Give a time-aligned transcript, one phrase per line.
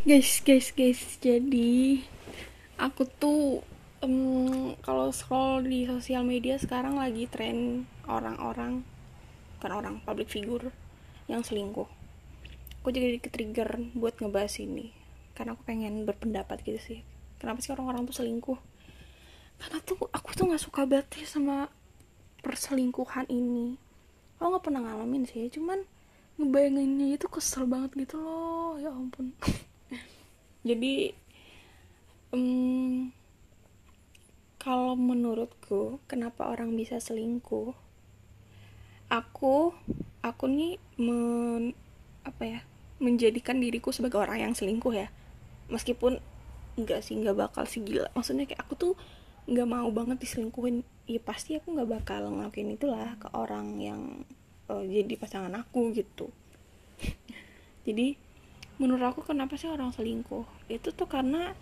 [0.00, 1.20] guys guys guys.
[1.20, 2.00] Jadi
[2.80, 3.60] aku tuh
[4.00, 8.80] um, kalau scroll di sosial media sekarang lagi tren orang-orang
[9.60, 10.72] bukan orang public figure
[11.28, 11.84] yang selingkuh.
[12.80, 14.88] Aku jadi ke trigger buat ngebahas ini.
[15.36, 17.00] Karena aku pengen berpendapat gitu sih.
[17.36, 18.56] Kenapa sih orang-orang tuh selingkuh?
[19.60, 21.68] Karena tuh aku tuh nggak suka banget sama
[22.40, 23.76] perselingkuhan ini.
[24.40, 25.84] Aku nggak pernah ngalamin sih cuman
[26.40, 28.80] ngebayanginnya itu kesel banget gitu loh.
[28.80, 29.36] Ya ampun
[30.68, 31.16] jadi
[32.34, 33.10] um,
[34.60, 37.72] kalau menurutku kenapa orang bisa selingkuh?
[39.10, 39.72] Aku
[40.20, 41.72] aku nih men,
[42.22, 42.60] apa ya
[43.00, 45.08] menjadikan diriku sebagai orang yang selingkuh ya.
[45.72, 46.20] Meskipun
[46.76, 48.92] nggak sih nggak bakal sih gila maksudnya kayak aku tuh
[49.48, 50.84] nggak mau banget diselingkuhin.
[51.08, 54.28] Ya pasti aku nggak bakal ngelakuin itulah ke orang yang
[54.70, 56.30] uh, jadi pasangan aku gitu.
[57.88, 58.14] Jadi
[58.80, 60.48] menurut aku kenapa sih orang selingkuh?
[60.72, 61.52] Itu tuh karena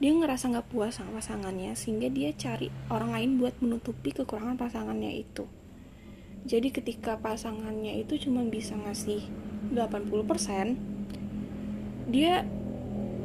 [0.00, 5.20] dia ngerasa nggak puas sama pasangannya sehingga dia cari orang lain buat menutupi kekurangan pasangannya
[5.20, 5.44] itu.
[6.48, 9.22] Jadi ketika pasangannya itu cuma bisa ngasih
[9.76, 12.42] 80% dia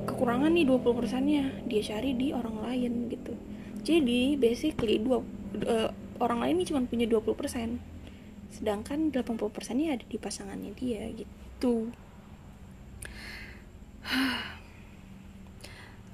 [0.05, 3.33] kekurangan nih 20% nya dia cari di orang lain gitu.
[3.81, 5.25] Jadi basically dua
[5.66, 7.97] uh, orang lain ini cuma punya 20%
[8.47, 9.43] sedangkan 80%
[9.75, 11.91] nya ada di pasangannya dia gitu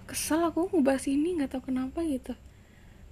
[0.10, 2.38] kesel aku ngebahas ini nggak tahu kenapa gitu.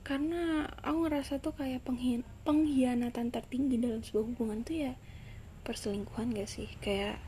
[0.01, 4.93] Karena aku ngerasa tuh kayak penghi pengkhianatan tertinggi dalam sebuah hubungan tuh ya
[5.61, 6.69] perselingkuhan gak sih?
[6.81, 7.21] Kayak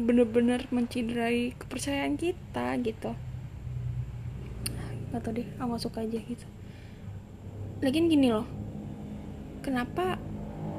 [0.00, 3.12] bener-bener menciderai kepercayaan kita gitu.
[5.12, 6.46] Nggak tau deh aku gak suka aja gitu.
[7.84, 8.48] Lagian gini loh
[9.60, 10.16] kenapa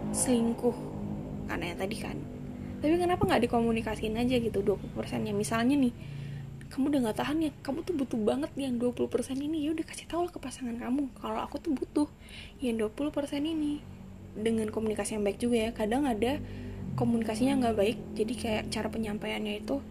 [0.09, 0.73] selingkuh?
[1.45, 2.17] Karena yang tadi kan
[2.81, 5.93] tapi kenapa nggak dikomunikasiin aja gitu 20% ya misalnya nih
[6.71, 9.11] kamu udah nggak tahan ya kamu tuh butuh banget yang 20%
[9.43, 9.67] ini.
[9.67, 11.11] Ya udah kasih tahu ke pasangan kamu.
[11.19, 12.07] Kalau aku tuh butuh
[12.63, 13.11] yang 20%
[13.43, 13.83] ini.
[14.31, 15.69] Dengan komunikasi yang baik juga ya.
[15.75, 16.39] Kadang ada
[16.95, 17.97] komunikasinya nggak baik.
[18.15, 19.83] Jadi kayak cara penyampaiannya itu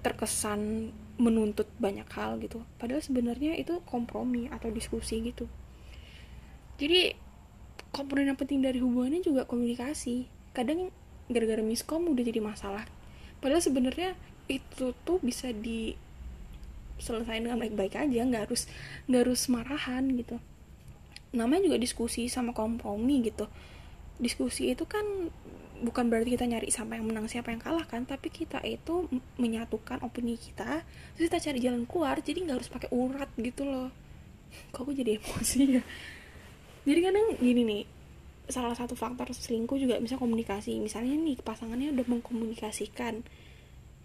[0.00, 0.90] terkesan
[1.20, 2.64] menuntut banyak hal gitu.
[2.80, 5.44] Padahal sebenarnya itu kompromi atau diskusi gitu.
[6.80, 7.12] Jadi
[7.92, 10.24] komponen yang penting dari hubungannya juga komunikasi.
[10.56, 10.88] Kadang
[11.26, 12.84] gara-gara miskom udah jadi masalah.
[13.42, 14.14] Padahal sebenarnya
[14.46, 15.98] itu tuh bisa di
[16.96, 18.70] selesai dengan baik-baik aja nggak harus
[19.10, 20.40] nggak harus marahan gitu.
[21.36, 23.50] Namanya juga diskusi sama kompromi gitu.
[24.16, 25.04] Diskusi itu kan
[25.76, 30.00] bukan berarti kita nyari siapa yang menang siapa yang kalah kan tapi kita itu menyatukan
[30.00, 30.80] opini kita
[31.12, 33.92] terus kita cari jalan keluar jadi nggak harus pakai urat gitu loh.
[34.72, 35.82] Kok aku jadi emosi ya?
[36.86, 37.95] Jadi kadang gini nih
[38.46, 40.78] salah satu faktor selingkuh juga bisa komunikasi.
[40.78, 43.26] Misalnya nih pasangannya udah mengkomunikasikan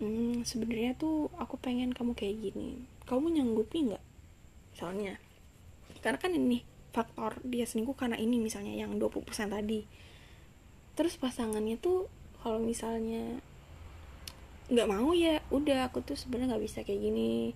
[0.02, 2.81] hmm, sebenarnya tuh aku pengen kamu kayak gini.
[3.06, 4.03] Kamu nyanggupi nggak?
[4.74, 5.22] Misalnya.
[6.01, 9.85] Karena kan ini faktor dia selingkuh karena ini misalnya yang 20% tadi.
[10.97, 12.09] Terus pasangannya tuh
[12.41, 13.38] kalau misalnya
[14.72, 17.53] nggak mau ya udah aku tuh sebenarnya nggak bisa kayak gini.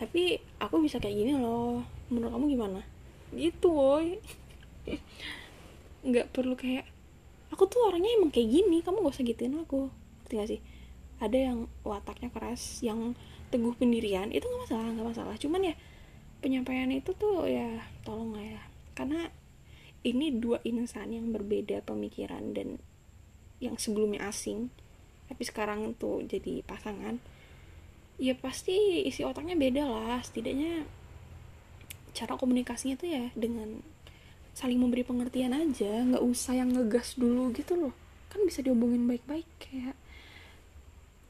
[0.00, 1.84] Tapi aku bisa kayak gini loh.
[2.08, 2.80] Menurut kamu gimana?
[3.36, 4.16] Gitu woy
[6.04, 6.84] nggak perlu kayak
[7.48, 9.88] aku tuh orangnya emang kayak gini kamu gak usah gituin aku.
[10.24, 10.60] Ngerti gak sih?
[11.22, 13.16] Ada yang wataknya keras yang
[13.48, 15.34] teguh pendirian itu nggak masalah nggak masalah.
[15.38, 15.74] Cuman ya
[16.42, 18.62] penyampaian itu tuh ya tolong lah ya.
[18.92, 19.30] Karena
[20.04, 22.76] ini dua insan yang berbeda pemikiran dan
[23.62, 24.68] yang sebelumnya asing
[25.24, 27.16] tapi sekarang tuh jadi pasangan
[28.20, 30.20] ya pasti isi otaknya beda lah.
[30.20, 30.84] Setidaknya
[32.14, 33.82] cara komunikasinya tuh ya dengan
[34.54, 37.94] saling memberi pengertian aja nggak usah yang ngegas dulu gitu loh.
[38.30, 39.98] Kan bisa diomongin baik-baik kayak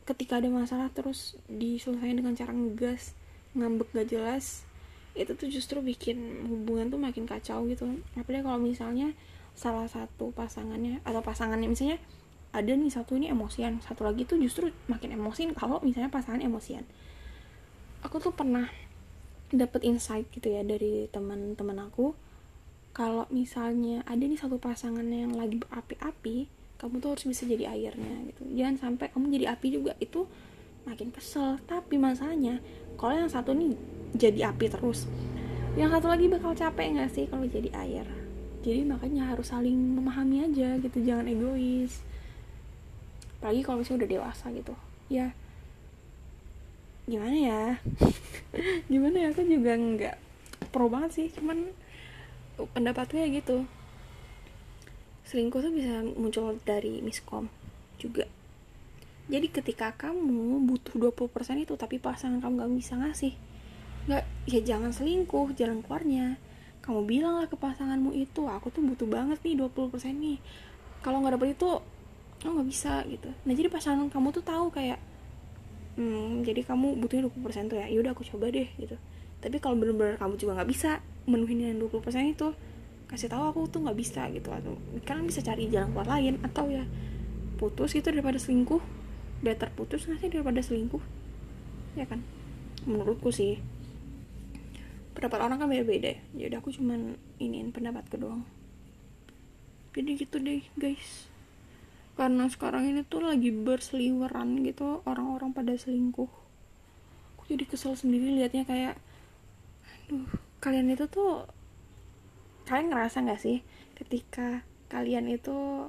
[0.05, 3.17] ketika ada masalah terus diselesaikan dengan cara ngegas
[3.57, 4.69] ngambek gak jelas
[5.17, 7.89] itu tuh justru bikin hubungan tuh makin kacau gitu.
[8.19, 9.17] Apalagi kalau misalnya
[9.55, 12.03] salah satu pasangannya atau pasangannya misalnya
[12.51, 16.83] ada nih satu ini emosian satu lagi tuh justru makin emosian kalau misalnya pasangan emosian.
[18.05, 18.69] Aku tuh pernah
[19.55, 22.13] dapet insight gitu ya dari teman-teman aku
[22.95, 26.47] kalau misalnya ada nih satu pasangan yang lagi berapi-api
[26.79, 28.47] kamu tuh harus bisa jadi airnya gitu.
[28.55, 30.31] Jangan sampai kamu jadi api juga itu
[30.87, 31.59] makin kesel.
[31.67, 32.63] Tapi masalahnya
[32.95, 33.75] kalau yang satu nih
[34.15, 35.11] jadi api terus
[35.75, 38.07] yang satu lagi bakal capek nggak sih kalau jadi air?
[38.63, 41.99] Jadi makanya harus saling memahami aja gitu jangan egois.
[43.43, 44.75] Apalagi kalau misalnya udah dewasa gitu.
[45.11, 45.35] Ya
[47.05, 47.65] gimana ya?
[48.93, 49.29] Gimana ya?
[49.35, 50.17] Aku juga nggak
[50.73, 51.75] pro banget sih cuman
[52.73, 53.67] pendapatnya gitu.
[55.25, 57.49] Selingkuh tuh bisa muncul dari miskom
[57.97, 58.29] juga.
[59.25, 63.35] Jadi ketika kamu butuh 20% itu tapi pasangan kamu gak bisa ngasih
[64.05, 66.37] nggak ya jangan selingkuh jalan keluarnya.
[66.85, 70.37] Kamu bilang lah ke pasanganmu itu aku tuh butuh banget nih 20% nih.
[71.01, 71.69] Kalau nggak dapet itu
[72.45, 73.33] oh nggak bisa gitu.
[73.49, 75.01] Nah jadi pasangan kamu tuh tahu kayak
[75.97, 78.97] hmm, jadi kamu butuhnya 20% tuh ya yaudah aku coba deh gitu
[79.45, 82.01] tapi kalau bener-bener kamu juga nggak bisa menuhin yang 20%
[82.33, 82.57] itu
[83.13, 84.49] kasih tahu aku tuh nggak bisa gitu.
[84.49, 86.89] Atau kalian bisa cari jalan keluar lain atau ya
[87.61, 88.81] putus gitu daripada selingkuh.
[89.45, 91.05] Better putus nggak sih daripada selingkuh?
[91.93, 92.25] Ya kan?
[92.89, 93.61] Menurutku sih.
[95.13, 96.17] Pendapat orang kan beda-beda.
[96.33, 98.49] Ya udah aku cuman iniin pendapatku doang.
[99.93, 101.29] Jadi gitu deh guys.
[102.17, 106.33] Karena sekarang ini tuh lagi berseliweran gitu orang-orang pada selingkuh.
[107.37, 109.04] Aku jadi kesel sendiri liatnya kayak
[110.05, 110.29] aduh
[110.61, 111.49] kalian itu tuh
[112.69, 113.61] kalian ngerasa nggak sih
[113.97, 115.89] ketika kalian itu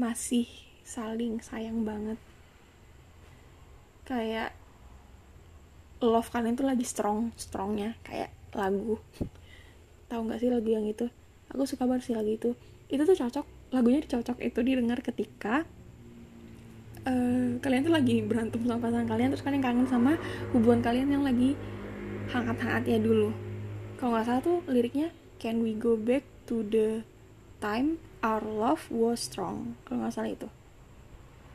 [0.00, 0.48] masih
[0.84, 2.16] saling sayang banget?
[4.08, 4.56] Kayak
[6.00, 8.96] love kalian tuh lagi strong strongnya kayak lagu.
[10.08, 11.12] Tahu nggak sih lagu yang itu?
[11.52, 12.50] Aku suka banget sih lagu itu.
[12.88, 15.68] Itu tuh cocok lagunya cocok itu didengar ketika
[17.04, 20.16] uh, kalian tuh lagi berantem sama pasangan kalian terus kalian kangen sama
[20.56, 21.52] hubungan kalian yang lagi
[22.28, 23.32] hangat-hangatnya dulu.
[23.96, 25.10] Kalau nggak salah tuh liriknya
[25.40, 27.02] can we go back to the
[27.58, 29.74] time our love was strong?
[29.88, 30.48] Kalau nggak salah itu.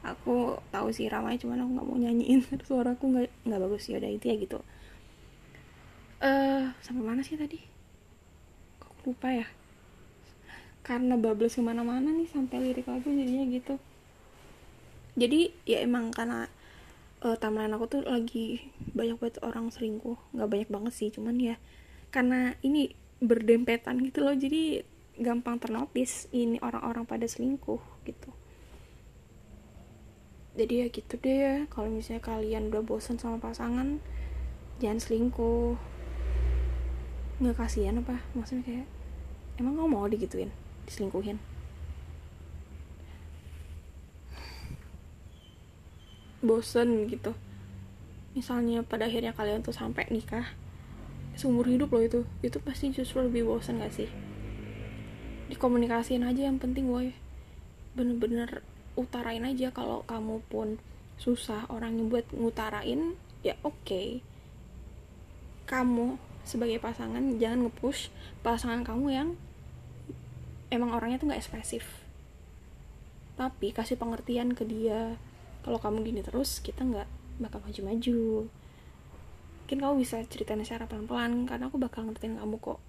[0.04, 2.42] Aku tahu sih ramai cuman aku nggak mau nyanyiin.
[2.68, 3.88] Suaraku nggak nggak bagus.
[3.88, 4.60] Ya udah itu ya gitu.
[6.20, 7.62] Eh uh, sampai mana sih tadi?
[8.82, 9.48] Kok lupa ya?
[10.84, 13.80] Karena bablas ke mana-mana nih sampai lirik lagu jadinya gitu.
[15.14, 16.50] Jadi ya emang karena
[17.24, 20.20] uh, timeline aku tuh lagi banyak banget orang selingkuh.
[20.36, 21.56] Nggak banyak banget sih cuman ya
[22.14, 22.94] karena ini
[23.24, 24.36] berdempetan gitu loh.
[24.36, 24.84] Jadi
[25.18, 28.30] gampang ternotis ini orang-orang pada selingkuh gitu.
[30.54, 31.56] Jadi ya gitu deh ya.
[31.72, 34.04] Kalau misalnya kalian udah bosan sama pasangan
[34.78, 35.80] jangan selingkuh.
[37.42, 38.22] Nggak kasihan apa?
[38.38, 38.88] Maksudnya kayak
[39.58, 40.54] emang kamu mau digituin?
[40.86, 41.53] Diselingkuhin
[46.44, 47.32] bosen gitu.
[48.36, 50.54] Misalnya pada akhirnya kalian tuh sampai nikah
[51.34, 54.10] seumur hidup loh itu itu pasti justru lebih bosan gak sih?
[55.50, 57.16] Dikomunikasiin aja yang penting woi
[57.94, 60.78] bener-bener utarain aja kalau kamu pun
[61.18, 63.82] susah orang yang buat ngutarain ya oke.
[63.86, 64.10] Okay.
[65.64, 68.12] kamu sebagai pasangan jangan ngepush
[68.44, 69.30] pasangan kamu yang
[70.68, 71.86] emang orangnya tuh nggak ekspresif.
[73.40, 75.16] Tapi kasih pengertian ke dia
[75.64, 77.08] kalau kamu gini terus kita nggak
[77.40, 78.52] bakal maju-maju.
[79.64, 82.80] Mungkin kamu bisa ceritain secara pelan-pelan karena aku bakal ngertiin kamu kok.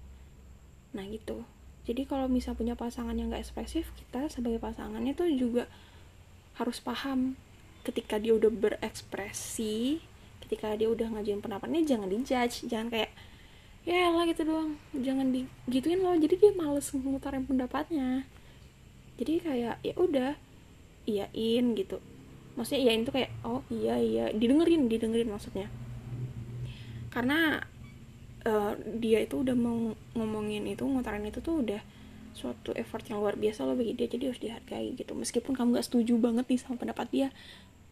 [0.92, 1.46] Nah gitu.
[1.86, 5.70] Jadi kalau misal punya pasangan yang gak ekspresif kita sebagai pasangannya tuh juga
[6.58, 7.38] harus paham.
[7.86, 10.02] Ketika dia udah berekspresi
[10.44, 12.68] ketika dia udah ngajuin pendapatnya jangan dijudge.
[12.68, 13.10] Jangan kayak
[13.86, 14.76] ya lah gitu doang.
[14.92, 16.16] Jangan digituin loh.
[16.18, 18.26] Jadi dia males ngutarin pendapatnya.
[19.14, 20.34] Jadi kayak ya udah
[21.06, 22.00] iyain gitu
[22.54, 24.24] maksudnya iyain tuh kayak oh iya iya.
[24.30, 25.66] Didengerin didengerin maksudnya.
[27.10, 27.62] Karena
[28.46, 31.82] uh, dia itu udah mau ngomongin itu ngutarin itu tuh udah
[32.34, 34.06] suatu effort yang luar biasa loh bagi dia.
[34.10, 35.12] Jadi harus dihargai gitu.
[35.14, 37.28] Meskipun kamu gak setuju banget nih sama pendapat dia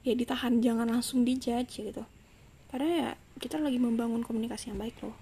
[0.03, 2.03] ya ditahan jangan langsung dijudge gitu.
[2.70, 5.15] Karena ya kita lagi membangun komunikasi yang baik loh.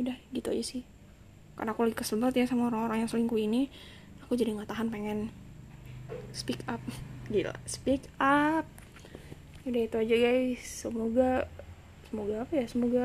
[0.00, 0.82] Udah gitu aja sih.
[1.54, 3.68] Karena aku lagi kesel banget ya sama orang-orang yang selingkuh ini
[4.24, 5.28] aku jadi nggak tahan pengen
[6.30, 6.80] speak up.
[7.32, 8.66] Gila speak up.
[9.64, 10.60] Udah itu aja guys.
[10.64, 11.48] Semoga
[12.08, 12.66] semoga apa ya?
[12.68, 13.04] Semoga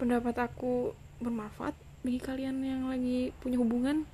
[0.00, 4.06] pendapat aku bermanfaat bagi kalian yang lagi punya hubungan.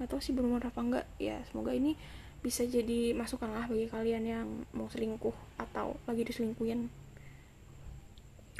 [0.00, 1.06] Tahu sih berumur apa enggak.
[1.20, 1.96] Ya semoga ini
[2.40, 6.88] bisa jadi masukan lah bagi kalian yang mau selingkuh atau lagi diselingkuhin.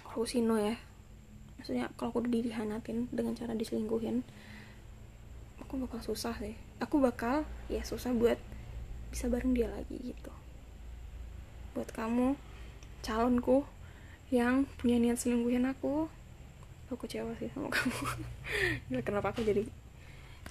[0.05, 0.77] Aku sih no ya.
[1.57, 4.25] Maksudnya kalau aku dihanatin dengan cara diselingkuhin
[5.71, 6.59] aku bakal susah sih.
[6.83, 8.43] Aku bakal ya susah buat
[9.11, 10.33] bisa bareng dia lagi gitu.
[11.75, 12.39] Buat kamu
[13.03, 13.67] calonku
[14.31, 16.07] yang punya niat selingkuhin aku.
[16.87, 18.07] Aku kecewa sih sama kamu.
[19.03, 19.67] Kenapa aku jadi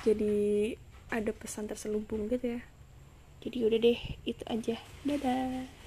[0.03, 0.75] jadi
[1.11, 2.61] ada pesan terselubung gitu ya?
[3.39, 4.75] Jadi udah deh itu aja.
[5.07, 5.78] Dadah